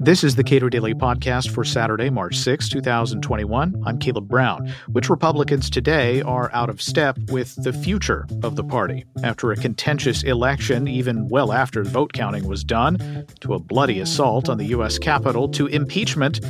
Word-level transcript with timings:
This 0.00 0.24
is 0.24 0.36
the 0.36 0.44
Cato 0.44 0.68
Daily 0.68 0.94
Podcast 0.94 1.50
for 1.50 1.64
Saturday, 1.64 2.08
March 2.08 2.36
6, 2.38 2.68
2021. 2.68 3.82
I'm 3.84 3.98
Caleb 3.98 4.28
Brown. 4.28 4.72
Which 4.86 5.10
Republicans 5.10 5.68
today 5.68 6.22
are 6.22 6.50
out 6.54 6.70
of 6.70 6.80
step 6.80 7.18
with 7.30 7.54
the 7.62 7.72
future 7.72 8.24
of 8.42 8.56
the 8.56 8.64
party 8.64 9.04
after 9.22 9.52
a 9.52 9.56
contentious 9.56 10.22
election, 10.22 10.88
even 10.88 11.28
well 11.28 11.52
after 11.52 11.82
vote 11.82 12.12
counting 12.14 12.46
was 12.46 12.64
done, 12.64 13.26
to 13.40 13.54
a 13.54 13.58
bloody 13.58 14.00
assault 14.00 14.48
on 14.48 14.56
the 14.56 14.66
U.S. 14.66 14.98
Capitol, 14.98 15.48
to 15.48 15.66
impeachment? 15.66 16.40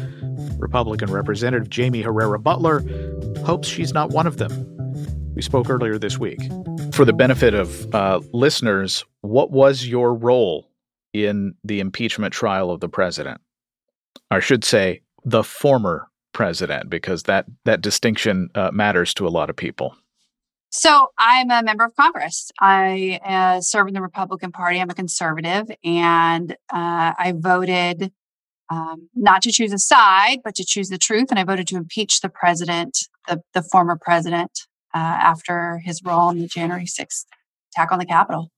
Republican 0.58 1.10
Representative 1.10 1.68
Jaime 1.74 2.02
Herrera 2.02 2.38
Beutler 2.38 3.38
hopes 3.44 3.66
she's 3.66 3.94
not 3.94 4.10
one 4.10 4.26
of 4.26 4.36
them. 4.36 5.32
We 5.34 5.42
spoke 5.42 5.70
earlier 5.70 5.98
this 5.98 6.18
week. 6.18 6.40
For 6.92 7.04
the 7.04 7.12
benefit 7.12 7.54
of 7.54 7.94
uh, 7.94 8.20
listeners, 8.32 9.04
what 9.22 9.50
was 9.50 9.86
your 9.86 10.14
role 10.14 10.67
in 11.12 11.54
the 11.64 11.80
impeachment 11.80 12.32
trial 12.32 12.70
of 12.70 12.80
the 12.80 12.88
president. 12.88 13.40
I 14.30 14.40
should 14.40 14.64
say 14.64 15.02
the 15.24 15.42
former 15.42 16.08
president, 16.32 16.90
because 16.90 17.24
that 17.24 17.46
that 17.64 17.80
distinction 17.80 18.50
uh, 18.54 18.70
matters 18.72 19.14
to 19.14 19.26
a 19.26 19.30
lot 19.30 19.50
of 19.50 19.56
people. 19.56 19.96
So 20.70 21.08
I'm 21.18 21.50
a 21.50 21.62
member 21.62 21.84
of 21.84 21.96
Congress. 21.96 22.50
I 22.60 23.20
uh, 23.24 23.60
serve 23.62 23.88
in 23.88 23.94
the 23.94 24.02
Republican 24.02 24.52
Party. 24.52 24.78
I'm 24.80 24.90
a 24.90 24.94
conservative, 24.94 25.66
and 25.82 26.52
uh, 26.72 27.14
I 27.18 27.32
voted 27.34 28.12
um, 28.70 29.08
not 29.14 29.40
to 29.42 29.52
choose 29.52 29.72
a 29.72 29.78
side, 29.78 30.40
but 30.44 30.54
to 30.56 30.64
choose 30.64 30.88
the 30.88 30.98
truth. 30.98 31.28
And 31.30 31.38
I 31.38 31.44
voted 31.44 31.66
to 31.68 31.76
impeach 31.76 32.20
the 32.20 32.28
president, 32.28 32.98
the, 33.26 33.40
the 33.54 33.62
former 33.62 33.98
president, 34.00 34.50
uh, 34.94 34.98
after 34.98 35.78
his 35.78 36.02
role 36.04 36.28
in 36.30 36.38
the 36.38 36.46
January 36.46 36.84
6th 36.84 37.24
attack 37.72 37.92
on 37.92 37.98
the 37.98 38.06
Capitol. 38.06 38.50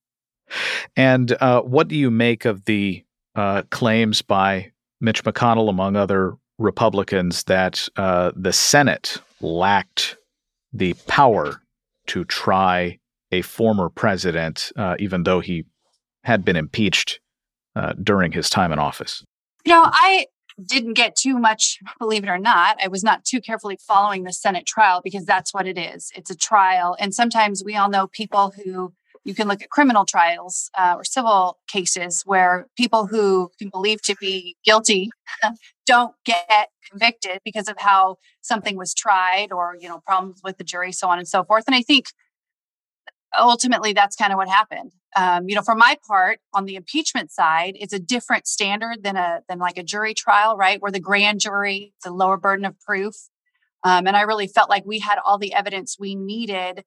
And 0.95 1.35
uh, 1.41 1.61
what 1.61 1.87
do 1.87 1.95
you 1.95 2.11
make 2.11 2.45
of 2.45 2.65
the 2.65 3.03
uh, 3.35 3.63
claims 3.69 4.21
by 4.21 4.71
Mitch 4.99 5.23
McConnell, 5.23 5.69
among 5.69 5.95
other 5.95 6.35
Republicans, 6.57 7.43
that 7.45 7.87
uh, 7.97 8.31
the 8.35 8.53
Senate 8.53 9.17
lacked 9.39 10.17
the 10.73 10.93
power 11.07 11.61
to 12.07 12.25
try 12.25 12.99
a 13.31 13.41
former 13.41 13.89
president, 13.89 14.71
uh, 14.75 14.95
even 14.99 15.23
though 15.23 15.39
he 15.39 15.65
had 16.23 16.45
been 16.45 16.55
impeached 16.55 17.19
uh, 17.75 17.93
during 17.93 18.31
his 18.31 18.49
time 18.49 18.71
in 18.71 18.79
office? 18.79 19.23
You 19.65 19.73
know, 19.73 19.83
I 19.85 20.25
didn't 20.63 20.93
get 20.93 21.15
too 21.15 21.39
much, 21.39 21.79
believe 21.99 22.23
it 22.23 22.29
or 22.29 22.37
not. 22.37 22.77
I 22.83 22.87
was 22.87 23.03
not 23.03 23.23
too 23.23 23.41
carefully 23.41 23.77
following 23.79 24.23
the 24.23 24.33
Senate 24.33 24.65
trial 24.65 25.01
because 25.03 25.25
that's 25.25 25.53
what 25.53 25.67
it 25.67 25.77
is. 25.77 26.11
It's 26.15 26.29
a 26.29 26.35
trial. 26.35 26.95
And 26.99 27.13
sometimes 27.13 27.63
we 27.63 27.75
all 27.75 27.89
know 27.89 28.07
people 28.07 28.53
who 28.63 28.93
you 29.23 29.35
can 29.35 29.47
look 29.47 29.61
at 29.61 29.69
criminal 29.69 30.05
trials 30.05 30.69
uh, 30.77 30.95
or 30.97 31.03
civil 31.03 31.59
cases 31.67 32.23
where 32.25 32.67
people 32.77 33.07
who 33.07 33.51
can 33.59 33.69
believe 33.69 34.01
to 34.03 34.15
be 34.19 34.55
guilty 34.65 35.09
don't 35.85 36.15
get 36.25 36.69
convicted 36.89 37.39
because 37.45 37.67
of 37.67 37.75
how 37.79 38.17
something 38.41 38.77
was 38.77 38.93
tried 38.93 39.51
or 39.51 39.75
you 39.79 39.87
know 39.87 39.99
problems 40.05 40.41
with 40.43 40.57
the 40.57 40.63
jury 40.63 40.91
so 40.91 41.07
on 41.07 41.17
and 41.17 41.27
so 41.27 41.43
forth. 41.43 41.63
And 41.67 41.75
i 41.75 41.81
think 41.81 42.07
ultimately 43.39 43.93
that's 43.93 44.15
kind 44.15 44.33
of 44.33 44.37
what 44.37 44.49
happened. 44.49 44.91
Um, 45.15 45.47
you 45.47 45.55
know 45.55 45.61
for 45.61 45.75
my 45.75 45.97
part 46.07 46.39
on 46.53 46.65
the 46.65 46.75
impeachment 46.75 47.31
side 47.31 47.73
it's 47.75 47.93
a 47.93 47.99
different 47.99 48.47
standard 48.47 49.03
than 49.03 49.17
a 49.17 49.41
than 49.47 49.59
like 49.59 49.77
a 49.77 49.83
jury 49.83 50.13
trial 50.13 50.55
right 50.55 50.81
where 50.81 50.91
the 50.91 50.99
grand 50.99 51.41
jury 51.41 51.93
the 52.03 52.11
lower 52.11 52.37
burden 52.37 52.65
of 52.65 52.79
proof. 52.79 53.15
Um, 53.83 54.07
and 54.07 54.15
i 54.15 54.21
really 54.21 54.47
felt 54.47 54.69
like 54.69 54.85
we 54.85 54.99
had 54.99 55.19
all 55.23 55.37
the 55.37 55.53
evidence 55.53 55.97
we 55.99 56.15
needed 56.15 56.83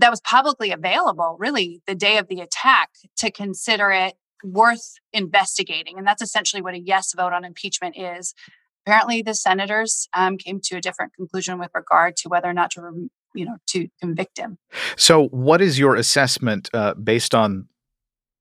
that 0.00 0.10
was 0.10 0.20
publicly 0.22 0.72
available 0.72 1.36
really 1.38 1.82
the 1.86 1.94
day 1.94 2.18
of 2.18 2.28
the 2.28 2.40
attack 2.40 2.90
to 3.18 3.30
consider 3.30 3.90
it 3.90 4.14
worth 4.42 4.94
investigating. 5.12 5.98
And 5.98 6.06
that's 6.06 6.22
essentially 6.22 6.62
what 6.62 6.74
a 6.74 6.80
yes 6.80 7.12
vote 7.14 7.32
on 7.32 7.44
impeachment 7.44 7.96
is. 7.96 8.34
Apparently, 8.86 9.22
the 9.22 9.34
senators 9.34 10.08
um, 10.14 10.38
came 10.38 10.58
to 10.64 10.76
a 10.76 10.80
different 10.80 11.14
conclusion 11.14 11.58
with 11.58 11.70
regard 11.74 12.16
to 12.16 12.28
whether 12.28 12.48
or 12.48 12.54
not 12.54 12.70
to, 12.72 13.10
you 13.34 13.44
know, 13.44 13.56
to 13.68 13.88
convict 14.00 14.38
him. 14.38 14.56
So, 14.96 15.28
what 15.28 15.60
is 15.60 15.78
your 15.78 15.96
assessment 15.96 16.70
uh, 16.72 16.94
based 16.94 17.34
on, 17.34 17.68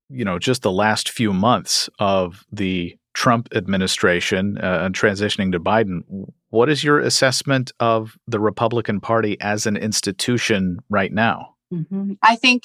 you 0.10 0.24
know, 0.24 0.40
just 0.40 0.62
the 0.62 0.72
last 0.72 1.10
few 1.10 1.34
months 1.34 1.90
of 2.00 2.46
the 2.52 2.96
Trump 3.14 3.50
administration 3.54 4.58
uh, 4.60 4.80
and 4.84 4.96
transitioning 4.96 5.52
to 5.52 5.60
Biden? 5.60 6.04
What 6.50 6.70
is 6.70 6.84
your 6.84 7.00
assessment 7.00 7.72
of 7.80 8.18
the 8.28 8.40
Republican 8.40 9.00
Party 9.00 9.40
as 9.40 9.66
an 9.66 9.78
institution 9.78 10.80
right 10.90 11.12
now? 11.12 11.56
Mm-hmm. 11.74 12.14
I 12.22 12.36
think 12.36 12.64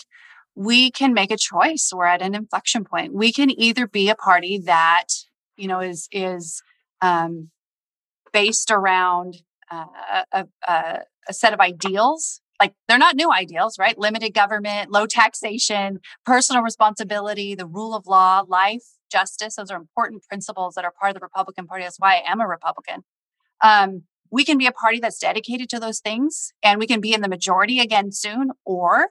we 0.55 0.91
can 0.91 1.13
make 1.13 1.31
a 1.31 1.37
choice. 1.37 1.91
We're 1.95 2.07
at 2.07 2.23
an 2.23 2.35
inflection 2.35 2.85
point. 2.85 3.13
We 3.13 3.33
can 3.33 3.51
either 3.61 3.87
be 3.87 4.09
a 4.09 4.15
party 4.15 4.59
that 4.65 5.07
you 5.57 5.69
know 5.69 5.81
is 5.81 6.09
is 6.11 6.63
um, 7.03 7.51
based 8.33 8.71
around 8.71 9.43
uh, 9.71 10.23
a, 10.33 10.47
a, 10.67 11.01
a 11.29 11.33
set 11.33 11.53
of 11.53 11.61
ideals 11.61 12.41
like 12.61 12.75
they're 12.89 12.99
not 12.99 13.17
new 13.17 13.33
ideals, 13.33 13.79
right? 13.79 13.99
Limited 13.99 14.31
government, 14.31 14.91
low 14.91 15.07
taxation, 15.07 16.01
personal 16.25 16.63
responsibility, 16.63 17.55
the 17.55 17.67
rule 17.67 17.95
of 17.95 18.07
law, 18.07 18.45
life, 18.47 18.85
justice. 19.11 19.57
Those 19.57 19.71
are 19.71 19.77
important 19.77 20.23
principles 20.29 20.75
that 20.75 20.85
are 20.85 20.93
part 20.93 21.11
of 21.11 21.15
the 21.15 21.25
Republican 21.25 21.67
Party. 21.67 21.85
That's 21.85 21.99
why 21.99 22.15
I 22.15 22.31
am 22.31 22.41
a 22.41 22.47
Republican. 22.47 23.03
Um, 23.65 24.03
we 24.31 24.45
can 24.45 24.59
be 24.59 24.67
a 24.67 24.73
party 24.73 25.01
that's 25.01 25.19
dedicated 25.19 25.69
to 25.71 25.81
those 25.81 26.01
things 26.01 26.53
and 26.63 26.79
we 26.79 26.87
can 26.87 27.01
be 27.01 27.15
in 27.15 27.23
the 27.23 27.29
majority 27.29 27.81
again 27.81 28.13
soon, 28.13 28.51
or 28.65 29.09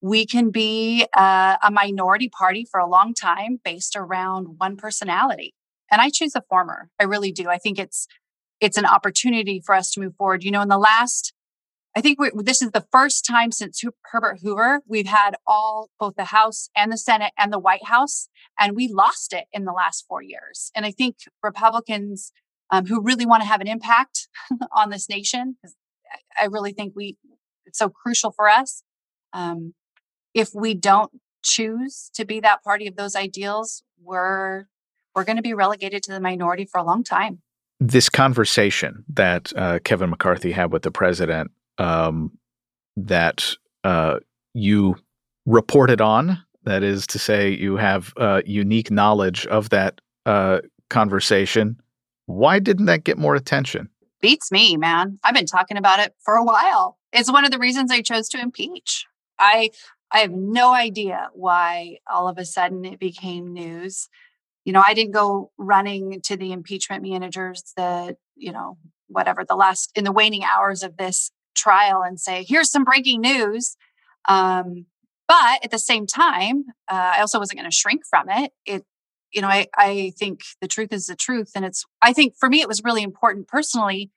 we 0.00 0.24
can 0.24 0.50
be 0.50 1.06
uh, 1.16 1.56
a 1.62 1.70
minority 1.70 2.28
party 2.28 2.64
for 2.70 2.78
a 2.78 2.88
long 2.88 3.12
time 3.12 3.58
based 3.64 3.96
around 3.96 4.58
one 4.58 4.76
personality. 4.76 5.54
And 5.90 6.00
I 6.00 6.10
choose 6.10 6.32
the 6.32 6.44
former. 6.48 6.90
I 7.00 7.04
really 7.04 7.32
do. 7.32 7.48
I 7.48 7.58
think 7.58 7.78
it's 7.78 8.06
it's 8.60 8.76
an 8.76 8.84
opportunity 8.84 9.60
for 9.64 9.74
us 9.74 9.90
to 9.92 10.00
move 10.00 10.14
forward. 10.16 10.44
You 10.44 10.50
know, 10.50 10.62
in 10.62 10.68
the 10.68 10.78
last, 10.78 11.32
I 11.96 12.00
think 12.00 12.18
this 12.34 12.60
is 12.60 12.72
the 12.72 12.86
first 12.92 13.24
time 13.24 13.52
since 13.52 13.82
Herbert 14.12 14.40
Hoover 14.42 14.82
we've 14.86 15.06
had 15.06 15.36
all 15.46 15.88
both 15.98 16.14
the 16.16 16.26
House 16.26 16.68
and 16.76 16.92
the 16.92 16.98
Senate 16.98 17.32
and 17.38 17.52
the 17.52 17.58
White 17.58 17.86
House, 17.86 18.28
and 18.58 18.76
we 18.76 18.86
lost 18.88 19.32
it 19.32 19.46
in 19.52 19.64
the 19.64 19.72
last 19.72 20.04
four 20.06 20.22
years. 20.22 20.70
And 20.74 20.84
I 20.84 20.90
think 20.90 21.16
Republicans 21.42 22.32
um, 22.70 22.86
who 22.86 23.00
really 23.00 23.26
want 23.26 23.42
to 23.42 23.48
have 23.48 23.60
an 23.60 23.68
impact 23.68 24.28
on 24.72 24.90
this 24.90 25.08
nation. 25.08 25.56
I 26.40 26.46
really 26.46 26.72
think 26.72 26.94
we 26.96 27.16
it's 27.66 27.78
so 27.78 27.88
crucial 27.88 28.30
for 28.32 28.48
us. 28.48 28.82
Um, 29.32 29.74
if 30.34 30.50
we 30.54 30.74
don't 30.74 31.10
choose 31.42 32.10
to 32.14 32.24
be 32.24 32.40
that 32.40 32.62
party 32.62 32.86
of 32.86 32.96
those 32.96 33.14
ideals, 33.14 33.82
we're 34.02 34.66
we're 35.14 35.24
going 35.24 35.36
to 35.36 35.42
be 35.42 35.54
relegated 35.54 36.02
to 36.04 36.12
the 36.12 36.20
minority 36.20 36.64
for 36.64 36.78
a 36.78 36.84
long 36.84 37.02
time. 37.02 37.40
This 37.80 38.08
conversation 38.08 39.04
that 39.14 39.52
uh, 39.56 39.78
Kevin 39.84 40.10
McCarthy 40.10 40.52
had 40.52 40.72
with 40.72 40.82
the 40.82 40.90
president, 40.90 41.50
um, 41.78 42.38
that 42.96 43.54
uh, 43.84 44.18
you 44.54 44.96
reported 45.46 46.00
on, 46.00 46.42
that 46.64 46.82
is 46.82 47.06
to 47.08 47.18
say, 47.18 47.50
you 47.50 47.76
have 47.76 48.12
uh, 48.16 48.42
unique 48.44 48.90
knowledge 48.90 49.46
of 49.46 49.70
that 49.70 50.00
uh, 50.26 50.58
conversation. 50.90 51.80
Why 52.28 52.58
didn't 52.58 52.86
that 52.86 53.04
get 53.04 53.16
more 53.16 53.34
attention? 53.34 53.88
Beats 54.20 54.52
me, 54.52 54.76
man. 54.76 55.18
I've 55.24 55.34
been 55.34 55.46
talking 55.46 55.78
about 55.78 55.98
it 55.98 56.14
for 56.22 56.34
a 56.34 56.44
while. 56.44 56.98
It's 57.10 57.32
one 57.32 57.46
of 57.46 57.50
the 57.50 57.58
reasons 57.58 57.90
I 57.90 58.02
chose 58.02 58.28
to 58.28 58.38
impeach. 58.38 59.06
I 59.38 59.70
I 60.10 60.18
have 60.18 60.30
no 60.30 60.74
idea 60.74 61.30
why 61.32 61.96
all 62.06 62.28
of 62.28 62.36
a 62.36 62.44
sudden 62.44 62.84
it 62.84 63.00
became 63.00 63.54
news. 63.54 64.10
You 64.66 64.74
know, 64.74 64.82
I 64.86 64.92
didn't 64.92 65.12
go 65.12 65.52
running 65.56 66.20
to 66.24 66.36
the 66.36 66.52
impeachment 66.52 67.02
managers 67.02 67.62
the, 67.78 68.16
you 68.36 68.52
know, 68.52 68.76
whatever 69.06 69.42
the 69.42 69.56
last 69.56 69.90
in 69.94 70.04
the 70.04 70.12
waning 70.12 70.44
hours 70.44 70.82
of 70.82 70.98
this 70.98 71.30
trial 71.54 72.02
and 72.02 72.20
say, 72.20 72.44
here's 72.46 72.70
some 72.70 72.84
breaking 72.84 73.22
news. 73.22 73.74
Um, 74.28 74.84
but 75.26 75.64
at 75.64 75.70
the 75.70 75.78
same 75.78 76.06
time, 76.06 76.64
uh, 76.90 77.12
I 77.16 77.20
also 77.20 77.38
wasn't 77.38 77.58
going 77.58 77.70
to 77.70 77.74
shrink 77.74 78.02
from 78.08 78.28
it. 78.28 78.52
It 78.66 78.84
you 79.32 79.42
know, 79.42 79.48
I, 79.48 79.66
I 79.76 80.12
think 80.18 80.40
the 80.60 80.68
truth 80.68 80.92
is 80.92 81.06
the 81.06 81.16
truth. 81.16 81.52
And 81.54 81.64
it's, 81.64 81.84
I 82.02 82.12
think 82.12 82.34
for 82.38 82.48
me, 82.48 82.60
it 82.60 82.68
was 82.68 82.82
really 82.84 83.02
important 83.02 83.48
personally 83.48 84.10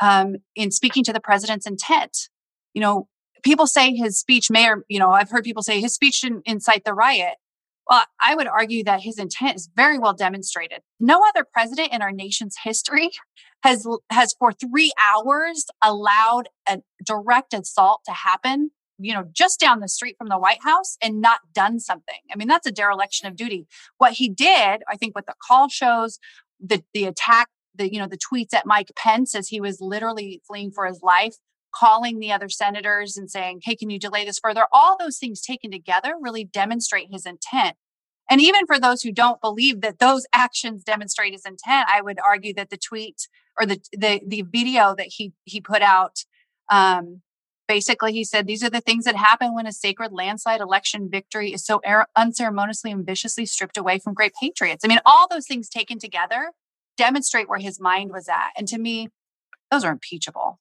um, 0.00 0.36
in 0.54 0.70
speaking 0.70 1.04
to 1.04 1.12
the 1.12 1.20
president's 1.20 1.66
intent. 1.66 2.28
You 2.74 2.80
know, 2.80 3.08
people 3.42 3.66
say 3.66 3.94
his 3.94 4.18
speech 4.18 4.50
may 4.50 4.68
or, 4.68 4.84
you 4.88 4.98
know, 4.98 5.10
I've 5.10 5.30
heard 5.30 5.44
people 5.44 5.62
say 5.62 5.80
his 5.80 5.94
speech 5.94 6.20
didn't 6.20 6.42
incite 6.46 6.84
the 6.84 6.94
riot. 6.94 7.34
Well, 7.90 8.04
I 8.20 8.36
would 8.36 8.46
argue 8.46 8.84
that 8.84 9.00
his 9.00 9.18
intent 9.18 9.56
is 9.56 9.68
very 9.74 9.98
well 9.98 10.14
demonstrated. 10.14 10.80
No 11.00 11.20
other 11.28 11.44
president 11.52 11.92
in 11.92 12.00
our 12.00 12.12
nation's 12.12 12.56
history 12.62 13.10
has 13.62 13.86
has 14.10 14.34
for 14.38 14.52
3 14.52 14.92
hours 15.00 15.66
allowed 15.82 16.48
a 16.68 16.80
direct 17.04 17.52
assault 17.52 18.00
to 18.06 18.12
happen 18.12 18.70
you 18.98 19.14
know, 19.14 19.24
just 19.32 19.60
down 19.60 19.80
the 19.80 19.88
street 19.88 20.16
from 20.18 20.28
the 20.28 20.38
White 20.38 20.62
House 20.62 20.96
and 21.02 21.20
not 21.20 21.40
done 21.52 21.80
something. 21.80 22.20
I 22.32 22.36
mean, 22.36 22.48
that's 22.48 22.66
a 22.66 22.72
dereliction 22.72 23.26
of 23.26 23.36
duty. 23.36 23.66
What 23.98 24.12
he 24.14 24.28
did, 24.28 24.82
I 24.88 24.96
think, 24.96 25.14
what 25.14 25.26
the 25.26 25.34
call 25.46 25.68
shows, 25.68 26.18
the 26.60 26.82
the 26.94 27.04
attack, 27.04 27.48
the 27.74 27.92
you 27.92 27.98
know, 27.98 28.08
the 28.08 28.18
tweets 28.18 28.54
at 28.54 28.66
Mike 28.66 28.92
Pence 28.96 29.34
as 29.34 29.48
he 29.48 29.60
was 29.60 29.80
literally 29.80 30.42
fleeing 30.46 30.70
for 30.70 30.86
his 30.86 31.00
life, 31.02 31.36
calling 31.74 32.18
the 32.18 32.32
other 32.32 32.48
senators 32.48 33.16
and 33.16 33.30
saying, 33.30 33.60
"Hey, 33.64 33.76
can 33.76 33.90
you 33.90 33.98
delay 33.98 34.24
this 34.24 34.38
further?" 34.38 34.66
All 34.72 34.96
those 34.98 35.18
things 35.18 35.40
taken 35.40 35.70
together 35.70 36.14
really 36.20 36.44
demonstrate 36.44 37.08
his 37.10 37.26
intent. 37.26 37.76
And 38.30 38.40
even 38.40 38.66
for 38.66 38.78
those 38.78 39.02
who 39.02 39.12
don't 39.12 39.40
believe 39.40 39.80
that 39.80 39.98
those 39.98 40.26
actions 40.32 40.84
demonstrate 40.84 41.32
his 41.32 41.44
intent, 41.44 41.88
I 41.92 42.00
would 42.00 42.18
argue 42.24 42.54
that 42.54 42.70
the 42.70 42.78
tweet 42.78 43.28
or 43.58 43.66
the 43.66 43.80
the, 43.92 44.20
the 44.26 44.42
video 44.42 44.94
that 44.96 45.08
he 45.08 45.32
he 45.44 45.60
put 45.60 45.82
out 45.82 46.24
um, 46.70 47.22
basically 47.72 48.12
he 48.12 48.22
said 48.22 48.46
these 48.46 48.62
are 48.62 48.68
the 48.68 48.82
things 48.82 49.06
that 49.06 49.16
happen 49.16 49.54
when 49.54 49.66
a 49.66 49.72
sacred 49.72 50.12
landslide 50.12 50.60
election 50.60 51.08
victory 51.08 51.54
is 51.54 51.64
so 51.64 51.80
unceremoniously 52.14 52.90
and 52.90 53.06
viciously 53.06 53.46
stripped 53.46 53.78
away 53.78 53.98
from 53.98 54.12
great 54.12 54.34
patriots. 54.38 54.84
I 54.84 54.88
mean, 54.88 55.00
all 55.06 55.26
those 55.26 55.46
things 55.46 55.70
taken 55.70 55.98
together 55.98 56.52
demonstrate 56.98 57.48
where 57.48 57.58
his 57.58 57.80
mind 57.80 58.10
was 58.12 58.28
at. 58.28 58.50
And 58.58 58.68
to 58.68 58.76
me, 58.76 59.08
those 59.70 59.84
are 59.84 59.90
impeachable. 59.90 60.60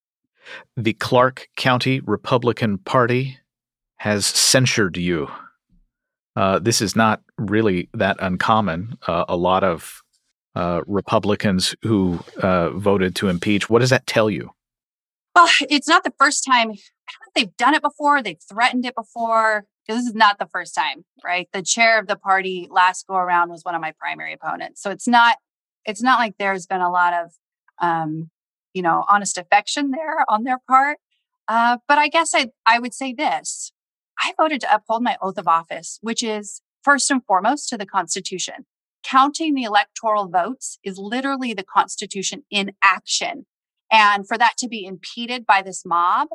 The 0.77 0.93
Clark 0.93 1.49
County 1.57 1.99
Republican 1.99 2.77
Party 2.77 3.39
has 3.97 4.25
censured 4.25 4.95
you. 4.95 5.29
Uh, 6.37 6.59
this 6.59 6.81
is 6.81 6.95
not 6.95 7.21
really 7.37 7.89
that 7.93 8.15
uncommon. 8.21 8.97
Uh, 9.05 9.25
a 9.27 9.35
lot 9.35 9.65
of 9.65 10.01
uh, 10.55 10.79
Republicans 10.87 11.75
who 11.81 12.21
uh, 12.41 12.69
voted 12.69 13.17
to 13.17 13.27
impeach. 13.27 13.69
What 13.69 13.79
does 13.79 13.89
that 13.89 14.07
tell 14.07 14.29
you? 14.29 14.51
Well, 15.35 15.49
it's 15.69 15.87
not 15.87 16.03
the 16.03 16.13
first 16.17 16.45
time. 16.45 16.73
They've 17.35 17.55
done 17.57 17.73
it 17.73 17.81
before. 17.81 18.21
They've 18.21 18.41
threatened 18.49 18.85
it 18.85 18.95
before. 18.95 19.65
This 19.87 20.05
is 20.05 20.13
not 20.13 20.37
the 20.37 20.47
first 20.47 20.75
time, 20.75 21.05
right? 21.23 21.47
The 21.53 21.61
chair 21.61 21.99
of 21.99 22.07
the 22.07 22.15
party 22.15 22.67
last 22.69 23.07
go 23.07 23.15
around 23.15 23.49
was 23.49 23.63
one 23.63 23.75
of 23.75 23.81
my 23.81 23.93
primary 23.99 24.33
opponents. 24.33 24.81
So 24.81 24.91
it's 24.91 25.07
not. 25.07 25.37
It's 25.85 26.01
not 26.01 26.19
like 26.19 26.35
there's 26.37 26.67
been 26.67 26.81
a 26.81 26.91
lot 26.91 27.13
of, 27.13 27.31
um, 27.79 28.29
you 28.73 28.83
know, 28.83 29.03
honest 29.09 29.37
affection 29.37 29.89
there 29.91 30.23
on 30.29 30.43
their 30.43 30.59
part. 30.67 30.99
Uh, 31.47 31.77
but 31.87 31.97
I 31.97 32.07
guess 32.07 32.35
I 32.35 32.51
I 32.65 32.79
would 32.79 32.93
say 32.93 33.13
this: 33.13 33.71
I 34.19 34.33
voted 34.37 34.61
to 34.61 34.73
uphold 34.73 35.03
my 35.03 35.17
oath 35.21 35.37
of 35.37 35.47
office, 35.47 35.97
which 36.01 36.21
is 36.21 36.61
first 36.83 37.09
and 37.09 37.23
foremost 37.25 37.69
to 37.69 37.77
the 37.77 37.85
Constitution. 37.85 38.65
Counting 39.03 39.55
the 39.55 39.63
electoral 39.63 40.27
votes 40.27 40.77
is 40.83 40.97
literally 40.97 41.53
the 41.53 41.63
Constitution 41.63 42.43
in 42.51 42.73
action. 42.83 43.45
And 43.91 44.27
for 44.27 44.37
that 44.37 44.53
to 44.59 44.67
be 44.67 44.85
impeded 44.85 45.45
by 45.45 45.61
this 45.61 45.83
mob, 45.85 46.29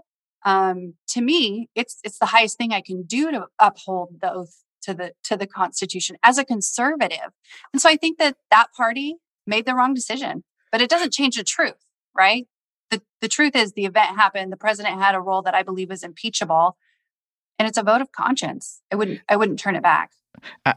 um, 0.47 0.95
to 1.09 1.21
me, 1.21 1.69
it's 1.75 1.99
it's 2.05 2.19
the 2.19 2.27
highest 2.27 2.57
thing 2.57 2.73
I 2.73 2.81
can 2.81 3.03
do 3.03 3.33
to 3.33 3.49
uphold 3.59 4.21
the 4.23 4.33
oath 4.33 4.63
to 4.83 4.95
the 4.95 5.13
to 5.25 5.37
the 5.37 5.47
Constitution 5.47 6.17
as 6.23 6.39
a 6.39 6.45
conservative. 6.45 7.33
And 7.73 7.83
so 7.83 7.91
I 7.91 7.97
think 7.97 8.19
that 8.19 8.37
that 8.53 8.69
party 8.75 9.17
made 9.45 9.67
the 9.67 9.75
wrong 9.75 9.93
decision, 9.93 10.45
but 10.71 10.81
it 10.81 10.89
doesn't 10.89 11.13
change 11.13 11.37
the 11.37 11.43
truth, 11.43 11.85
right? 12.17 12.47
The 12.91 13.03
the 13.21 13.29
truth 13.29 13.57
is 13.57 13.73
the 13.73 13.87
event 13.87 14.17
happened. 14.17 14.53
The 14.53 14.57
president 14.57 15.01
had 15.01 15.17
a 15.17 15.21
role 15.21 15.43
that 15.43 15.55
I 15.55 15.65
believe 15.65 15.91
is 15.91 16.05
impeachable, 16.05 16.77
and 17.59 17.67
it's 17.67 17.77
a 17.77 17.83
vote 17.83 18.01
of 18.01 18.13
conscience. 18.13 18.81
I 18.93 18.97
wouldn't 18.97 19.21
I 19.29 19.35
wouldn't 19.35 19.59
turn 19.59 19.75
it 19.75 19.83
back. 19.83 20.13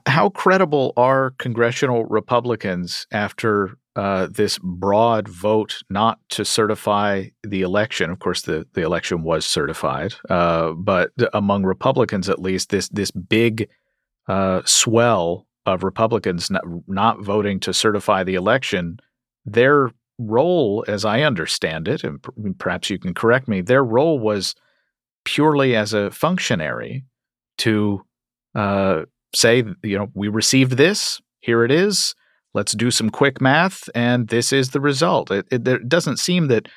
How 0.08 0.30
credible 0.30 0.94
are 0.98 1.36
congressional 1.38 2.06
Republicans 2.06 3.06
after 3.12 3.78
uh, 4.00 4.28
this 4.32 4.58
broad 4.64 5.28
vote 5.28 5.74
not 5.90 6.20
to 6.30 6.46
certify 6.46 7.26
the 7.44 7.62
election? 7.62 8.10
Of 8.10 8.20
course, 8.20 8.42
the, 8.44 8.66
the 8.74 8.82
election 8.82 9.24
was 9.24 9.46
certified, 9.46 10.14
uh, 10.30 10.72
but 10.72 11.12
among 11.34 11.64
Republicans 11.64 12.30
at 12.30 12.40
least, 12.42 12.70
this 12.70 12.88
this 12.90 13.12
big 13.12 13.68
uh, 14.28 14.62
swell 14.66 15.48
of 15.66 15.84
Republicans 15.84 16.50
not, 16.50 16.64
not 16.88 17.22
voting 17.22 17.60
to 17.60 17.74
certify 17.74 18.24
the 18.24 18.36
election, 18.36 18.98
their 19.46 19.92
role, 20.18 20.86
as 20.88 21.04
I 21.04 21.22
understand 21.22 21.88
it, 21.88 22.04
and 22.04 22.24
perhaps 22.58 22.90
you 22.90 23.00
can 23.00 23.14
correct 23.14 23.48
me, 23.48 23.62
their 23.62 23.84
role 23.84 24.20
was 24.20 24.56
purely 25.26 25.76
as 25.76 25.94
a 25.94 26.12
functionary 26.12 27.04
to 27.58 28.02
uh, 28.56 29.02
say, 29.36 29.64
you 29.84 29.98
know, 29.98 30.08
we 30.14 30.28
received 30.28 30.74
this, 30.74 31.22
here 31.40 31.64
it 31.66 31.72
is, 31.72 32.16
let's 32.54 32.74
do 32.74 32.92
some 32.92 33.10
quick 33.10 33.42
math, 33.42 33.90
and 33.96 34.28
this 34.28 34.52
is 34.52 34.70
the 34.72 34.82
result. 34.82 35.32
It, 35.32 35.48
it, 35.52 35.68
it 35.68 35.90
doesn't 35.90 36.18
seem 36.18 36.48
that 36.48 36.68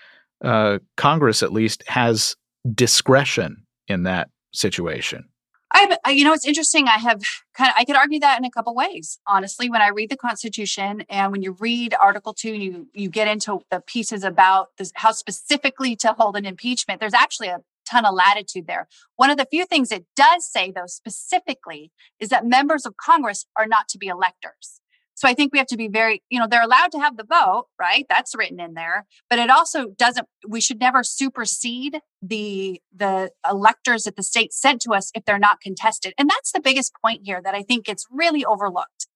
uh, 0.45 0.79
Congress, 0.97 1.43
at 1.43 1.53
least, 1.53 1.83
has 1.87 2.37
discretion 2.75 3.65
in 3.89 4.03
that 4.05 4.29
situation. 4.53 5.29
I, 5.75 6.11
you 6.11 6.25
know, 6.25 6.35
it's 6.35 6.47
interesting. 6.47 6.87
I 6.87 6.99
have 6.99 7.23
kind 7.55 7.71
of, 7.71 7.75
I 7.79 7.85
could 7.85 7.97
argue 7.97 8.21
that 8.21 8.39
in 8.39 8.45
a 8.45 8.51
couple 8.51 8.75
ways. 8.75 9.19
Honestly, 9.27 9.71
when 9.71 9.81
I 9.81 9.89
read 9.89 10.11
the 10.11 10.19
Constitution 10.19 11.03
and 11.09 11.33
when 11.33 11.41
you 11.41 11.57
read 11.59 11.95
Article 11.99 12.35
Two, 12.35 12.53
you 12.53 12.89
you 12.93 13.09
get 13.09 13.27
into 13.27 13.61
the 13.71 13.81
pieces 13.81 14.23
about 14.23 14.69
this, 14.77 14.93
how 14.97 15.13
specifically 15.13 15.97
to 15.97 16.13
hold 16.13 16.37
an 16.37 16.45
impeachment. 16.45 17.01
There's 17.01 17.15
actually 17.15 17.49
a 17.49 17.61
ton 17.89 18.05
of 18.05 18.15
latitude 18.15 18.67
there. 18.67 18.87
One 19.17 19.31
of 19.31 19.39
the 19.39 19.47
few 19.51 19.65
things 19.65 19.91
it 19.91 20.05
does 20.15 20.47
say, 20.47 20.71
though, 20.71 20.87
specifically, 20.87 21.91
is 22.21 22.29
that 22.29 22.45
members 22.45 22.85
of 22.85 22.99
Congress 22.99 23.47
are 23.57 23.67
not 23.67 23.89
to 23.89 23.99
be 23.99 24.09
electors. 24.09 24.82
So 25.15 25.29
I 25.29 25.35
think 25.35 25.53
we 25.53 25.59
have 25.59 25.69
to 25.69 25.77
be 25.77 25.89
very, 25.89 26.23
you 26.31 26.39
know, 26.39 26.47
they're 26.49 26.63
allowed 26.63 26.93
to 26.93 26.99
have 26.99 27.17
the 27.17 27.25
vote, 27.25 27.67
right? 27.79 28.07
That's 28.09 28.35
written 28.35 28.59
in 28.59 28.75
there, 28.75 29.07
but 29.29 29.39
it 29.39 29.51
also 29.51 29.89
doesn't. 29.89 30.27
We 30.47 30.61
should 30.61 30.81
never 30.81 31.03
supersede 31.03 32.01
the 32.21 32.81
the 32.95 33.31
electors 33.49 34.05
that 34.05 34.17
the 34.17 34.23
state 34.23 34.53
sent 34.53 34.81
to 34.83 34.93
us 34.93 35.11
if 35.15 35.25
they're 35.25 35.39
not 35.39 35.61
contested, 35.61 36.15
and 36.19 36.29
that's 36.29 36.53
the 36.53 36.61
biggest 36.61 36.93
point 37.03 37.23
here 37.25 37.41
that 37.43 37.55
I 37.55 37.63
think 37.63 37.87
gets 37.87 38.07
really 38.11 38.45
overlooked. 38.45 39.07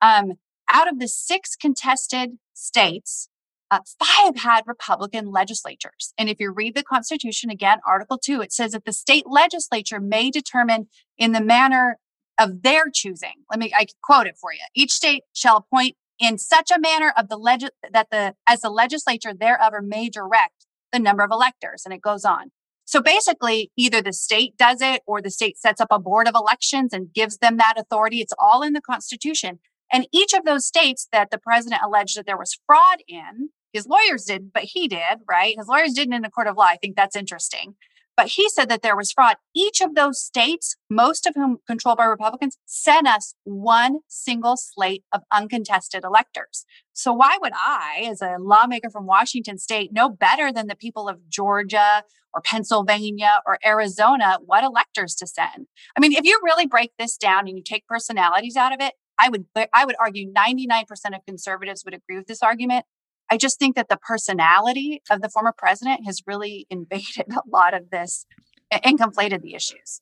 Um, 0.00 0.34
out 0.68 0.88
of 0.88 0.98
the 0.98 1.08
six 1.08 1.56
contested 1.56 2.38
states, 2.52 3.28
uh, 3.70 3.80
five 3.98 4.36
had 4.36 4.62
Republican 4.66 5.30
legislatures. 5.30 6.12
And 6.16 6.28
if 6.28 6.38
you 6.38 6.52
read 6.52 6.74
the 6.74 6.82
Constitution 6.82 7.50
again, 7.50 7.78
Article 7.86 8.18
2, 8.18 8.40
it 8.40 8.52
says 8.52 8.72
that 8.72 8.84
the 8.84 8.92
state 8.92 9.24
legislature 9.26 10.00
may 10.00 10.30
determine 10.30 10.88
in 11.18 11.32
the 11.32 11.40
manner 11.40 11.98
of 12.38 12.62
their 12.62 12.84
choosing. 12.92 13.44
Let 13.50 13.58
me, 13.58 13.72
I 13.76 13.86
quote 14.02 14.26
it 14.26 14.36
for 14.40 14.52
you. 14.52 14.60
Each 14.74 14.92
state 14.92 15.22
shall 15.32 15.56
appoint 15.58 15.96
in 16.18 16.38
such 16.38 16.70
a 16.70 16.80
manner 16.80 17.12
of 17.16 17.28
the 17.28 17.36
leg 17.36 17.62
that 17.92 18.08
the, 18.10 18.34
as 18.48 18.60
the 18.60 18.70
legislature 18.70 19.32
thereof 19.34 19.72
may 19.82 20.08
direct 20.08 20.66
the 20.92 20.98
number 20.98 21.22
of 21.22 21.30
electors. 21.30 21.82
And 21.84 21.92
it 21.92 22.00
goes 22.00 22.24
on. 22.24 22.50
So 22.84 23.02
basically, 23.02 23.72
either 23.76 24.00
the 24.00 24.12
state 24.12 24.56
does 24.56 24.80
it 24.80 25.02
or 25.06 25.20
the 25.20 25.30
state 25.30 25.58
sets 25.58 25.80
up 25.80 25.88
a 25.90 25.98
board 25.98 26.28
of 26.28 26.34
elections 26.36 26.92
and 26.92 27.12
gives 27.12 27.38
them 27.38 27.56
that 27.56 27.74
authority. 27.76 28.20
It's 28.20 28.32
all 28.38 28.62
in 28.62 28.74
the 28.74 28.80
Constitution. 28.80 29.58
And 29.92 30.06
each 30.12 30.32
of 30.32 30.44
those 30.44 30.66
states 30.66 31.08
that 31.12 31.30
the 31.30 31.38
president 31.38 31.82
alleged 31.84 32.16
that 32.16 32.26
there 32.26 32.38
was 32.38 32.58
fraud 32.66 33.02
in, 33.08 33.50
his 33.72 33.86
lawyers 33.86 34.24
didn't, 34.24 34.52
but 34.54 34.64
he 34.64 34.88
did, 34.88 35.20
right? 35.28 35.56
His 35.58 35.66
lawyers 35.66 35.92
didn't 35.92 36.14
in 36.14 36.24
a 36.24 36.30
court 36.30 36.46
of 36.46 36.56
law. 36.56 36.64
I 36.64 36.76
think 36.76 36.96
that's 36.96 37.16
interesting. 37.16 37.74
But 38.16 38.28
he 38.28 38.48
said 38.48 38.68
that 38.70 38.82
there 38.82 38.96
was 38.96 39.12
fraud. 39.12 39.36
Each 39.54 39.80
of 39.80 39.94
those 39.94 40.18
states, 40.18 40.76
most 40.88 41.26
of 41.26 41.34
whom 41.34 41.58
controlled 41.66 41.98
by 41.98 42.06
Republicans, 42.06 42.56
sent 42.64 43.06
us 43.06 43.34
one 43.44 43.98
single 44.08 44.56
slate 44.56 45.04
of 45.12 45.22
uncontested 45.30 46.02
electors. 46.02 46.64
So 46.94 47.12
why 47.12 47.36
would 47.40 47.52
I, 47.54 48.06
as 48.10 48.22
a 48.22 48.36
lawmaker 48.40 48.88
from 48.88 49.06
Washington 49.06 49.58
state, 49.58 49.92
know 49.92 50.08
better 50.08 50.50
than 50.50 50.66
the 50.66 50.76
people 50.76 51.08
of 51.08 51.28
Georgia 51.28 52.04
or 52.32 52.40
Pennsylvania 52.40 53.42
or 53.46 53.58
Arizona 53.64 54.38
what 54.44 54.64
electors 54.64 55.14
to 55.16 55.26
send? 55.26 55.66
I 55.96 56.00
mean, 56.00 56.12
if 56.12 56.24
you 56.24 56.40
really 56.42 56.66
break 56.66 56.92
this 56.98 57.18
down 57.18 57.48
and 57.48 57.58
you 57.58 57.62
take 57.62 57.86
personalities 57.86 58.56
out 58.56 58.72
of 58.72 58.80
it, 58.80 58.94
I 59.18 59.28
would 59.28 59.46
I 59.72 59.84
would 59.84 59.96
argue 59.98 60.32
99% 60.32 60.84
of 61.14 61.24
conservatives 61.26 61.84
would 61.84 61.94
agree 61.94 62.16
with 62.16 62.26
this 62.26 62.42
argument. 62.42 62.84
I 63.30 63.36
just 63.36 63.58
think 63.58 63.76
that 63.76 63.88
the 63.88 63.96
personality 63.96 65.02
of 65.10 65.20
the 65.20 65.28
former 65.28 65.52
president 65.56 66.04
has 66.06 66.22
really 66.26 66.66
invaded 66.70 67.26
a 67.30 67.42
lot 67.48 67.74
of 67.74 67.90
this 67.90 68.26
and 68.70 68.98
conflated 68.98 69.42
the 69.42 69.54
issues. 69.54 70.00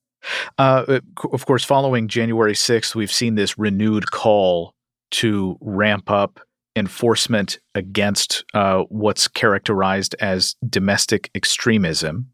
Uh, 0.58 0.84
uh 0.88 1.00
of 1.32 1.44
course, 1.46 1.64
following 1.64 2.08
January 2.08 2.54
6th, 2.54 2.94
we've 2.94 3.12
seen 3.12 3.34
this 3.34 3.58
renewed 3.58 4.10
call 4.10 4.74
to 5.10 5.56
ramp 5.60 6.10
up 6.10 6.40
enforcement 6.76 7.58
against 7.74 8.44
uh, 8.54 8.82
what's 8.88 9.28
characterized 9.28 10.16
as 10.20 10.56
domestic 10.68 11.30
extremism. 11.34 12.30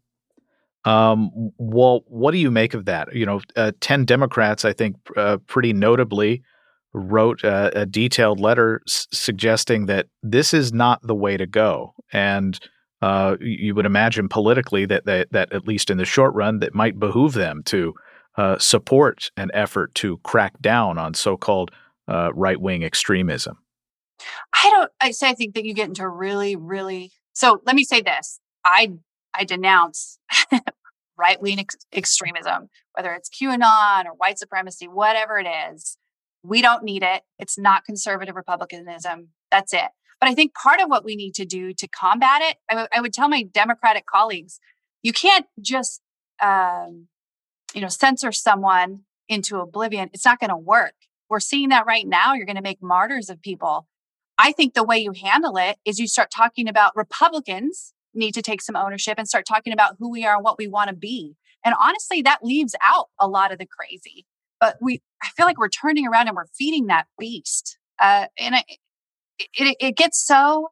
Um, 0.83 1.51
well, 1.57 2.01
what 2.07 2.31
do 2.31 2.37
you 2.37 2.49
make 2.49 2.73
of 2.73 2.85
that? 2.85 3.13
You 3.13 3.25
know, 3.25 3.41
uh, 3.55 3.71
10 3.81 4.05
Democrats, 4.05 4.65
I 4.65 4.73
think, 4.73 4.95
uh, 5.15 5.37
pretty 5.45 5.73
notably 5.73 6.41
wrote 6.93 7.43
a, 7.43 7.81
a 7.81 7.85
detailed 7.85 8.39
letter 8.39 8.81
s- 8.87 9.07
suggesting 9.11 9.85
that 9.85 10.07
this 10.21 10.53
is 10.53 10.73
not 10.73 10.99
the 11.03 11.15
way 11.15 11.37
to 11.37 11.47
go, 11.47 11.93
and 12.11 12.59
uh, 13.01 13.35
you 13.39 13.73
would 13.73 13.85
imagine 13.85 14.29
politically 14.29 14.85
that, 14.85 15.05
that 15.05 15.31
that 15.31 15.51
at 15.53 15.67
least 15.67 15.89
in 15.89 15.97
the 15.97 16.05
short 16.05 16.33
run, 16.35 16.59
that 16.59 16.75
might 16.75 16.99
behoove 16.99 17.33
them 17.33 17.63
to 17.65 17.93
uh, 18.37 18.57
support 18.57 19.31
an 19.37 19.49
effort 19.53 19.93
to 19.95 20.17
crack 20.19 20.59
down 20.61 20.97
on 20.97 21.13
so-called 21.13 21.71
uh, 22.07 22.31
right-wing 22.33 22.83
extremism. 22.83 23.57
I 24.53 24.69
don't. 24.71 24.91
I 24.99 25.11
say 25.11 25.29
I 25.29 25.33
think 25.33 25.55
that 25.55 25.65
you 25.65 25.73
get 25.73 25.87
into 25.87 26.07
really, 26.07 26.55
really. 26.55 27.11
So 27.33 27.61
let 27.65 27.75
me 27.75 27.83
say 27.83 28.01
this: 28.01 28.39
I 28.63 28.93
I 29.33 29.45
denounce 29.45 30.19
right 31.17 31.41
wing 31.41 31.59
ex- 31.59 31.75
extremism, 31.93 32.69
whether 32.93 33.13
it's 33.13 33.29
QAnon 33.29 34.05
or 34.05 34.13
white 34.17 34.37
supremacy, 34.37 34.87
whatever 34.87 35.39
it 35.39 35.47
is. 35.73 35.97
We 36.43 36.61
don't 36.61 36.83
need 36.83 37.03
it. 37.03 37.23
It's 37.39 37.57
not 37.57 37.85
conservative 37.85 38.35
republicanism. 38.35 39.29
That's 39.51 39.73
it. 39.73 39.89
But 40.19 40.29
I 40.29 40.35
think 40.35 40.53
part 40.53 40.81
of 40.81 40.89
what 40.89 41.03
we 41.03 41.15
need 41.15 41.33
to 41.35 41.45
do 41.45 41.73
to 41.73 41.87
combat 41.87 42.41
it, 42.41 42.57
I, 42.69 42.73
w- 42.73 42.87
I 42.93 43.01
would 43.01 43.13
tell 43.13 43.27
my 43.27 43.43
Democratic 43.43 44.05
colleagues, 44.05 44.59
you 45.01 45.13
can't 45.13 45.47
just, 45.59 46.01
um, 46.41 47.07
you 47.73 47.81
know, 47.81 47.87
censor 47.87 48.31
someone 48.31 49.01
into 49.27 49.59
oblivion. 49.59 50.09
It's 50.13 50.25
not 50.25 50.39
going 50.39 50.49
to 50.49 50.57
work. 50.57 50.93
We're 51.29 51.39
seeing 51.39 51.69
that 51.69 51.85
right 51.85 52.07
now. 52.07 52.33
You're 52.33 52.45
going 52.45 52.55
to 52.55 52.61
make 52.61 52.83
martyrs 52.83 53.29
of 53.29 53.41
people. 53.41 53.87
I 54.37 54.51
think 54.51 54.73
the 54.73 54.83
way 54.83 54.97
you 54.97 55.13
handle 55.13 55.57
it 55.57 55.77
is 55.85 55.99
you 55.99 56.07
start 56.07 56.29
talking 56.29 56.67
about 56.67 56.95
Republicans 56.95 57.93
need 58.13 58.33
to 58.33 58.41
take 58.41 58.61
some 58.61 58.75
ownership 58.75 59.15
and 59.17 59.27
start 59.27 59.45
talking 59.45 59.73
about 59.73 59.95
who 59.99 60.11
we 60.11 60.25
are 60.25 60.35
and 60.35 60.43
what 60.43 60.57
we 60.57 60.67
want 60.67 60.89
to 60.89 60.95
be. 60.95 61.35
And 61.63 61.75
honestly, 61.79 62.21
that 62.23 62.43
leaves 62.43 62.75
out 62.83 63.07
a 63.19 63.27
lot 63.27 63.51
of 63.51 63.59
the 63.59 63.65
crazy. 63.65 64.25
But 64.61 64.77
we, 64.79 65.01
I 65.21 65.27
feel 65.35 65.45
like 65.45 65.57
we're 65.57 65.67
turning 65.67 66.07
around 66.07 66.27
and 66.27 66.35
we're 66.37 66.45
feeding 66.57 66.87
that 66.87 67.07
beast. 67.19 67.77
Uh, 67.99 68.27
and 68.39 68.55
it, 69.55 69.75
it, 69.79 69.97
gets 69.97 70.25
so, 70.25 70.69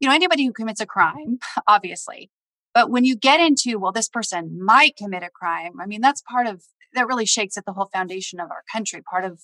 you 0.00 0.08
know, 0.08 0.14
anybody 0.14 0.44
who 0.44 0.52
commits 0.52 0.80
a 0.80 0.86
crime, 0.86 1.38
obviously. 1.66 2.30
But 2.74 2.90
when 2.90 3.04
you 3.04 3.16
get 3.16 3.40
into, 3.40 3.78
well, 3.78 3.92
this 3.92 4.08
person 4.08 4.62
might 4.62 4.96
commit 4.96 5.22
a 5.22 5.30
crime, 5.30 5.80
I 5.80 5.86
mean, 5.86 6.02
that's 6.02 6.20
part 6.20 6.46
of, 6.46 6.64
that 6.92 7.06
really 7.06 7.24
shakes 7.24 7.56
at 7.56 7.64
the 7.64 7.72
whole 7.72 7.88
foundation 7.92 8.40
of 8.40 8.50
our 8.50 8.62
country, 8.70 9.00
part 9.00 9.24
of, 9.24 9.40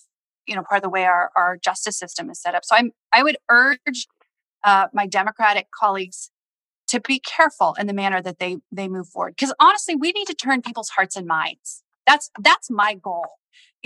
you 0.46 0.54
know, 0.54 0.62
part 0.62 0.78
of 0.78 0.82
the 0.82 0.90
way 0.90 1.04
our, 1.04 1.30
our 1.36 1.56
justice 1.56 1.98
system 1.98 2.28
is 2.28 2.40
set 2.42 2.54
up. 2.54 2.64
So 2.64 2.76
I'm, 2.76 2.92
I 3.12 3.22
would 3.22 3.38
urge 3.48 4.06
uh, 4.62 4.88
my 4.92 5.06
Democratic 5.06 5.68
colleagues 5.72 6.30
to 6.88 7.00
be 7.00 7.18
careful 7.20 7.74
in 7.78 7.86
the 7.86 7.92
manner 7.92 8.22
that 8.22 8.38
they 8.38 8.58
they 8.70 8.88
move 8.88 9.08
forward 9.08 9.34
because 9.36 9.54
honestly 9.58 9.94
we 9.94 10.12
need 10.12 10.26
to 10.26 10.34
turn 10.34 10.62
people's 10.62 10.90
hearts 10.90 11.16
and 11.16 11.26
minds 11.26 11.82
that's 12.06 12.30
that's 12.40 12.70
my 12.70 12.94
goal 12.94 13.26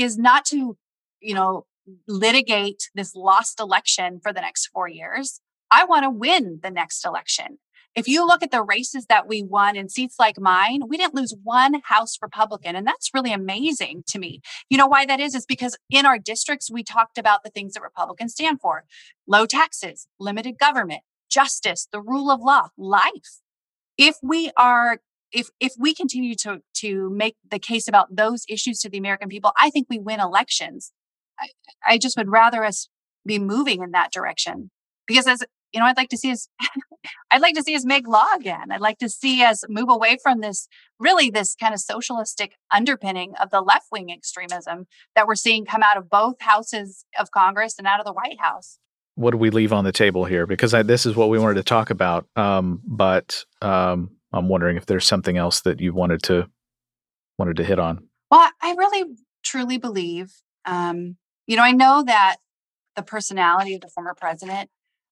is 0.03 0.19
not 0.19 0.45
to 0.47 0.77
you 1.21 1.35
know 1.35 1.67
litigate 2.07 2.91
this 2.95 3.15
lost 3.15 3.59
election 3.61 4.21
for 4.23 4.33
the 4.33 4.41
next 4.41 4.69
4 4.69 4.89
years 4.89 5.41
i 5.71 5.85
want 5.85 6.05
to 6.05 6.11
win 6.11 6.61
the 6.63 6.71
next 6.71 7.05
election 7.05 7.59
if 7.97 8.07
you 8.07 8.25
look 8.25 8.43
at 8.43 8.53
the 8.53 8.63
races 8.63 9.07
that 9.07 9.27
we 9.27 9.43
won 9.43 9.75
in 9.75 9.89
seats 9.89 10.15
like 10.19 10.39
mine, 10.39 10.83
we 10.87 10.97
didn't 10.97 11.15
lose 11.15 11.35
one 11.43 11.81
House 11.85 12.19
Republican. 12.23 12.77
And 12.77 12.87
that's 12.87 13.11
really 13.13 13.33
amazing 13.33 14.05
to 14.09 14.19
me. 14.19 14.41
You 14.69 14.79
know 14.79 14.87
why 14.87 15.07
that 15.07 15.19
is? 15.19 15.35
Is 15.35 15.45
because 15.45 15.77
in 15.91 16.07
our 16.07 16.19
districts, 16.19 16.71
we 16.71 16.85
talked 16.85 17.19
about 17.19 17.43
the 17.43 17.51
things 17.51 17.75
that 17.75 17.83
Republicans 17.83 18.35
stand 18.35 18.61
for 18.61 18.85
low 19.27 19.45
taxes, 19.45 20.07
limited 20.21 20.57
government, 20.59 21.03
justice, 21.29 21.89
the 21.91 22.01
rule 22.01 22.31
of 22.31 22.41
law, 22.41 22.69
life. 22.79 23.41
If 23.99 24.17
we 24.23 24.53
are 24.57 25.01
if 25.33 25.49
if 25.61 25.73
we 25.79 25.95
continue 25.95 26.35
to 26.37 26.63
to 26.75 27.11
make 27.11 27.37
the 27.51 27.59
case 27.59 27.89
about 27.89 28.15
those 28.15 28.45
issues 28.49 28.79
to 28.81 28.91
the 28.91 28.99
American 28.99 29.29
people, 29.29 29.53
I 29.59 29.71
think 29.71 29.87
we 29.89 29.99
win 29.99 30.21
elections. 30.21 30.93
I, 31.39 31.49
I 31.87 31.99
just 31.99 32.17
would 32.17 32.31
rather 32.31 32.65
us 32.65 32.89
be 33.27 33.39
moving 33.39 33.83
in 33.83 33.91
that 33.93 34.13
direction 34.13 34.71
because 35.07 35.27
as 35.27 35.43
you 35.73 35.79
know, 35.79 35.87
I'd 35.87 35.97
like 35.97 36.09
to 36.09 36.17
see 36.17 36.33
us 36.33 36.49
I'd 37.31 37.41
like 37.41 37.55
to 37.55 37.63
see 37.63 37.75
us 37.75 37.85
make 37.85 38.07
law 38.07 38.27
again. 38.35 38.71
I'd 38.71 38.81
like 38.81 38.99
to 38.99 39.09
see 39.09 39.43
us 39.43 39.63
move 39.69 39.89
away 39.89 40.19
from 40.23 40.41
this 40.41 40.69
really 40.99 41.31
this 41.31 41.55
kind 41.55 41.75
of 41.75 41.81
socialistic 41.81 42.57
underpinning 42.71 43.35
of 43.41 43.51
the 43.51 43.61
left 43.61 43.87
wing 43.93 44.11
extremism 44.11 44.87
that 45.15 45.27
we're 45.27 45.35
seeing 45.37 45.65
come 45.65 45.83
out 45.83 45.97
of 45.97 46.11
both 46.11 46.41
houses 46.41 47.05
of 47.19 47.31
Congress 47.31 47.77
and 47.79 47.87
out 47.87 48.01
of 48.01 48.07
the 48.07 48.13
White 48.13 48.41
House 48.41 48.79
what 49.21 49.33
do 49.33 49.37
we 49.37 49.51
leave 49.51 49.73
on 49.73 49.85
the 49.85 49.93
table 49.93 50.25
here? 50.25 50.47
Because 50.47 50.73
I, 50.73 50.83
this 50.83 51.05
is 51.05 51.15
what 51.15 51.29
we 51.29 51.39
wanted 51.39 51.57
to 51.57 51.63
talk 51.63 51.91
about. 51.91 52.27
Um, 52.37 52.81
but 52.87 53.45
um, 53.61 54.13
I'm 54.33 54.49
wondering 54.49 54.77
if 54.77 54.87
there's 54.87 55.07
something 55.07 55.37
else 55.37 55.61
that 55.63 55.81
you 55.81 55.93
wanted 55.93 56.23
to 56.25 56.47
wanted 57.39 57.57
to 57.57 57.65
hit 57.65 57.79
on. 57.79 58.09
Well, 58.31 58.51
I 58.63 58.75
really 58.75 59.05
truly 59.43 59.79
believe, 59.79 60.33
um, 60.67 61.17
you 61.47 61.57
know, 61.57 61.63
I 61.63 61.73
know 61.73 62.05
that 62.07 62.37
the 62.97 63.03
personality 63.03 63.75
of 63.75 63.81
the 63.81 63.89
former 63.89 64.15
president 64.15 64.69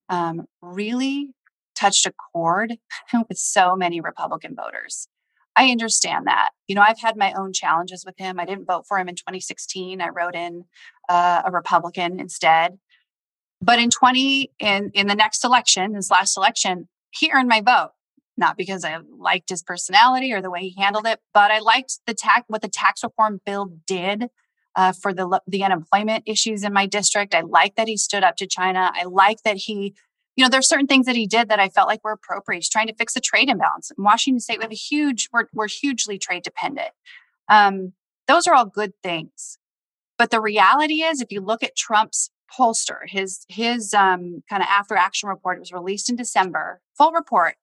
um, 0.08 0.46
really 0.60 1.30
touched 1.74 2.06
a 2.06 2.12
chord 2.32 2.74
with 3.28 3.38
so 3.38 3.76
many 3.76 4.00
Republican 4.00 4.54
voters. 4.54 5.08
I 5.56 5.70
understand 5.70 6.28
that. 6.28 6.50
You 6.68 6.76
know, 6.76 6.82
I've 6.82 7.00
had 7.00 7.16
my 7.16 7.32
own 7.32 7.52
challenges 7.52 8.04
with 8.06 8.14
him. 8.16 8.38
I 8.38 8.44
didn't 8.44 8.66
vote 8.66 8.84
for 8.86 8.98
him 8.98 9.08
in 9.08 9.16
2016. 9.16 10.00
I 10.00 10.08
wrote 10.08 10.36
in 10.36 10.64
uh, 11.08 11.42
a 11.44 11.50
Republican 11.50 12.20
instead. 12.20 12.78
But 13.60 13.80
in 13.80 13.90
20, 13.90 14.52
in, 14.60 14.90
in 14.94 15.08
the 15.08 15.16
next 15.16 15.44
election, 15.44 15.94
his 15.94 16.12
last 16.12 16.36
election, 16.36 16.88
he 17.10 17.32
earned 17.32 17.48
my 17.48 17.60
vote. 17.60 17.90
Not 18.38 18.56
because 18.56 18.84
I 18.84 18.98
liked 19.18 19.50
his 19.50 19.62
personality 19.62 20.32
or 20.32 20.40
the 20.40 20.50
way 20.50 20.60
he 20.60 20.80
handled 20.80 21.06
it, 21.06 21.20
but 21.34 21.50
I 21.50 21.58
liked 21.58 21.98
the 22.06 22.14
tax, 22.14 22.44
what 22.46 22.62
the 22.62 22.68
tax 22.68 23.02
reform 23.02 23.40
bill 23.44 23.72
did 23.86 24.30
uh, 24.76 24.92
for 24.92 25.12
the 25.12 25.40
the 25.46 25.64
unemployment 25.64 26.22
issues 26.24 26.62
in 26.62 26.72
my 26.72 26.86
district. 26.86 27.34
I 27.34 27.40
like 27.40 27.74
that 27.74 27.88
he 27.88 27.96
stood 27.96 28.22
up 28.22 28.36
to 28.36 28.46
China. 28.46 28.92
I 28.94 29.04
like 29.04 29.42
that 29.42 29.56
he, 29.56 29.94
you 30.36 30.44
know, 30.44 30.48
there's 30.48 30.68
certain 30.68 30.86
things 30.86 31.06
that 31.06 31.16
he 31.16 31.26
did 31.26 31.48
that 31.48 31.58
I 31.58 31.68
felt 31.68 31.88
like 31.88 32.04
were 32.04 32.12
appropriate. 32.12 32.58
He's 32.58 32.70
trying 32.70 32.86
to 32.86 32.94
fix 32.94 33.14
the 33.14 33.20
trade 33.20 33.50
imbalance. 33.50 33.90
In 33.90 34.04
Washington 34.04 34.38
State, 34.38 34.58
we 34.58 34.64
have 34.64 34.70
a 34.70 34.76
huge, 34.76 35.28
we're, 35.32 35.46
we're 35.52 35.66
hugely 35.68 36.16
trade 36.16 36.44
dependent. 36.44 36.90
Um, 37.48 37.94
those 38.28 38.46
are 38.46 38.54
all 38.54 38.66
good 38.66 38.92
things. 39.02 39.58
But 40.16 40.30
the 40.30 40.40
reality 40.40 41.02
is, 41.02 41.20
if 41.20 41.32
you 41.32 41.40
look 41.40 41.64
at 41.64 41.74
Trump's 41.74 42.30
pollster, 42.56 43.00
his 43.06 43.44
his 43.48 43.92
um, 43.94 44.42
kind 44.48 44.62
of 44.62 44.68
after 44.70 44.96
action 44.96 45.28
report 45.28 45.56
it 45.56 45.60
was 45.60 45.72
released 45.72 46.08
in 46.08 46.14
December. 46.16 46.80
Full 46.96 47.10
report. 47.12 47.56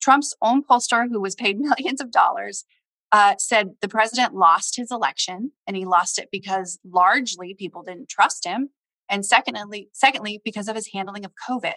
Trump's 0.00 0.34
own 0.42 0.62
pollster, 0.62 1.08
who 1.08 1.20
was 1.20 1.34
paid 1.34 1.58
millions 1.60 2.00
of 2.00 2.10
dollars, 2.10 2.64
uh, 3.12 3.34
said 3.38 3.70
the 3.80 3.88
president 3.88 4.34
lost 4.34 4.76
his 4.76 4.90
election, 4.90 5.52
and 5.66 5.76
he 5.76 5.84
lost 5.84 6.18
it 6.18 6.28
because 6.30 6.78
largely 6.84 7.54
people 7.54 7.82
didn't 7.82 8.08
trust 8.08 8.46
him, 8.46 8.70
and 9.08 9.24
secondly, 9.24 9.88
secondly 9.92 10.40
because 10.44 10.68
of 10.68 10.76
his 10.76 10.90
handling 10.92 11.24
of 11.24 11.32
COVID. 11.48 11.74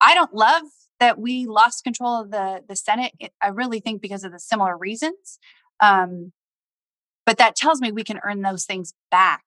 I 0.00 0.14
don't 0.14 0.34
love 0.34 0.64
that 1.00 1.18
we 1.18 1.46
lost 1.46 1.84
control 1.84 2.20
of 2.20 2.30
the 2.30 2.62
the 2.68 2.76
Senate. 2.76 3.12
I 3.42 3.48
really 3.48 3.80
think 3.80 4.02
because 4.02 4.24
of 4.24 4.32
the 4.32 4.40
similar 4.40 4.76
reasons. 4.76 5.38
Um, 5.80 6.32
but 7.24 7.38
that 7.38 7.56
tells 7.56 7.80
me 7.80 7.90
we 7.90 8.04
can 8.04 8.20
earn 8.24 8.42
those 8.42 8.64
things 8.64 8.94
back 9.10 9.42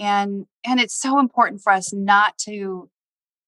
and 0.00 0.46
and 0.66 0.80
it's 0.80 0.98
so 0.98 1.20
important 1.20 1.60
for 1.62 1.72
us 1.72 1.92
not 1.92 2.36
to 2.38 2.88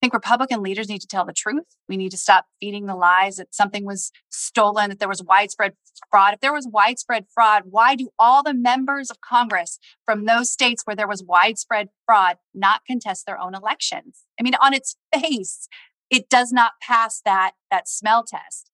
think 0.02 0.12
Republican 0.12 0.62
leaders 0.62 0.88
need 0.88 1.00
to 1.00 1.06
tell 1.06 1.24
the 1.24 1.32
truth. 1.32 1.64
We 1.88 1.96
need 1.96 2.10
to 2.10 2.18
stop 2.18 2.46
feeding 2.60 2.86
the 2.86 2.96
lies 2.96 3.36
that 3.36 3.54
something 3.54 3.86
was 3.86 4.10
stolen, 4.30 4.90
that 4.90 4.98
there 4.98 5.08
was 5.08 5.22
widespread 5.22 5.74
fraud. 6.10 6.34
If 6.34 6.40
there 6.40 6.52
was 6.52 6.66
widespread 6.70 7.26
fraud, 7.32 7.62
why 7.70 7.94
do 7.94 8.10
all 8.18 8.42
the 8.42 8.52
members 8.52 9.10
of 9.10 9.20
Congress 9.20 9.78
from 10.04 10.24
those 10.24 10.50
states 10.50 10.82
where 10.84 10.96
there 10.96 11.06
was 11.06 11.22
widespread 11.22 11.88
fraud 12.04 12.38
not 12.52 12.80
contest 12.84 13.26
their 13.26 13.40
own 13.40 13.54
elections? 13.54 14.24
I 14.38 14.42
mean, 14.42 14.56
on 14.60 14.74
its 14.74 14.96
face, 15.14 15.68
it 16.10 16.28
does 16.28 16.52
not 16.52 16.72
pass 16.82 17.22
that 17.24 17.52
that 17.70 17.88
smell 17.88 18.24
test. 18.24 18.70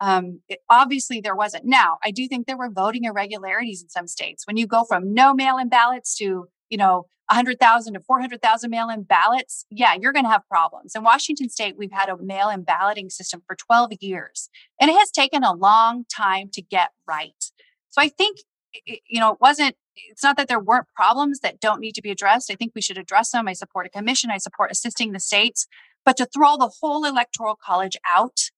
Um, 0.00 0.42
it, 0.48 0.60
obviously, 0.70 1.20
there 1.20 1.34
wasn't. 1.34 1.64
Now, 1.64 1.98
I 2.04 2.12
do 2.12 2.28
think 2.28 2.46
there 2.46 2.56
were 2.56 2.70
voting 2.70 3.02
irregularities 3.02 3.82
in 3.82 3.88
some 3.88 4.06
states. 4.06 4.46
When 4.46 4.56
you 4.56 4.68
go 4.68 4.84
from 4.84 5.12
no 5.12 5.34
mail-in 5.34 5.68
ballots 5.68 6.16
to 6.18 6.46
you 6.70 6.78
know 6.78 7.06
100,000 7.30 7.94
to 7.94 8.00
400,000 8.00 8.70
mail 8.70 8.88
in 8.88 9.02
ballots, 9.02 9.66
yeah, 9.70 9.94
you're 9.94 10.12
going 10.12 10.24
to 10.24 10.30
have 10.30 10.48
problems. 10.48 10.94
In 10.94 11.02
Washington 11.02 11.50
state, 11.50 11.76
we've 11.76 11.92
had 11.92 12.08
a 12.08 12.16
mail 12.16 12.48
in 12.48 12.62
balloting 12.62 13.10
system 13.10 13.42
for 13.46 13.54
12 13.54 13.92
years, 14.00 14.48
and 14.80 14.90
it 14.90 14.98
has 14.98 15.10
taken 15.10 15.44
a 15.44 15.52
long 15.52 16.04
time 16.04 16.48
to 16.54 16.62
get 16.62 16.90
right. 17.06 17.52
So 17.90 18.00
I 18.00 18.08
think, 18.08 18.38
you 18.86 19.20
know, 19.20 19.32
it 19.32 19.38
wasn't, 19.40 19.76
it's 20.08 20.22
not 20.22 20.38
that 20.38 20.48
there 20.48 20.60
weren't 20.60 20.86
problems 20.94 21.40
that 21.40 21.60
don't 21.60 21.80
need 21.80 21.94
to 21.96 22.02
be 22.02 22.10
addressed. 22.10 22.50
I 22.50 22.54
think 22.54 22.72
we 22.74 22.80
should 22.80 22.98
address 22.98 23.30
them. 23.30 23.46
I 23.46 23.52
support 23.52 23.86
a 23.86 23.90
commission, 23.90 24.30
I 24.30 24.38
support 24.38 24.70
assisting 24.70 25.12
the 25.12 25.20
states, 25.20 25.66
but 26.06 26.16
to 26.16 26.26
throw 26.26 26.56
the 26.56 26.72
whole 26.80 27.04
electoral 27.04 27.56
college 27.62 27.96
out 28.08 28.50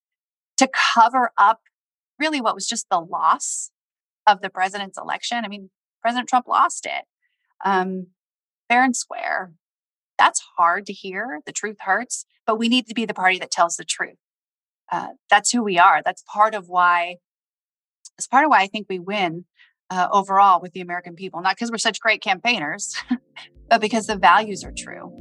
to 0.59 0.69
cover 0.95 1.33
up 1.37 1.61
really 2.21 2.41
what 2.41 2.55
was 2.55 2.69
just 2.69 2.87
the 2.91 3.01
loss 3.01 3.71
of 4.27 4.43
the 4.43 4.51
president's 4.51 4.99
election. 4.99 5.45
I 5.45 5.49
mean, 5.49 5.71
President 6.03 6.29
Trump 6.29 6.47
lost 6.47 6.87
it. 6.87 7.05
Um, 7.65 8.09
fair 8.69 8.85
and 8.85 8.97
square. 8.97 9.53
That's 10.19 10.43
hard 10.57 10.87
to 10.87 10.93
hear. 10.93 11.41
The 11.47 11.53
truth 11.53 11.79
hurts, 11.81 12.27
but 12.47 12.57
we 12.57 12.69
need 12.69 12.87
to 12.89 12.95
be 12.95 13.05
the 13.05 13.15
party 13.15 13.39
that 13.39 13.51
tells 13.51 13.77
the 13.77 13.85
truth. 13.85 14.19
Uh, 14.93 15.09
that's 15.29 15.51
who 15.51 15.63
we 15.63 15.79
are. 15.79 16.03
That's 16.05 16.23
part 16.23 16.55
of 16.55 16.69
why. 16.69 17.17
It's 18.19 18.27
part 18.27 18.45
of 18.45 18.51
why 18.51 18.61
I 18.61 18.67
think 18.67 18.87
we 18.89 18.99
win 18.99 19.47
uh, 19.89 20.09
overall 20.13 20.61
with 20.61 20.73
the 20.73 20.81
American 20.81 21.15
people. 21.15 21.41
Not 21.41 21.57
because 21.57 21.71
we're 21.71 21.79
such 21.79 22.01
great 22.01 22.23
campaigners, 22.23 22.95
but 23.69 23.81
because 23.81 24.07
the 24.07 24.17
values 24.17 24.65
are 24.65 24.73
true. 24.77 25.17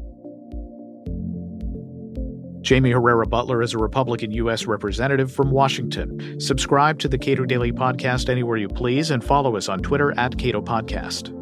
Jaime 2.67 2.91
Herrera 2.91 3.25
Beutler 3.25 3.63
is 3.63 3.73
a 3.73 3.77
Republican 3.77 4.31
U.S. 4.31 4.65
Representative 4.65 5.31
from 5.31 5.49
Washington. 5.49 6.39
Subscribe 6.41 6.99
to 6.99 7.07
the 7.07 7.17
Cato 7.17 7.45
Daily 7.45 7.71
Podcast 7.71 8.29
anywhere 8.29 8.57
you 8.57 8.67
please 8.67 9.11
and 9.11 9.23
follow 9.23 9.55
us 9.55 9.69
on 9.69 9.79
Twitter 9.79 10.17
at 10.19 10.37
Cato 10.37 10.61
Podcast. 10.61 11.33